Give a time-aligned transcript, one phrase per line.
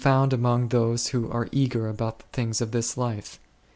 [0.03, 3.37] found amongst those who are eager about the things of this fife.